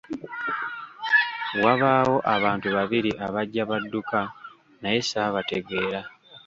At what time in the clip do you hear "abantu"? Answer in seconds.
2.35-2.67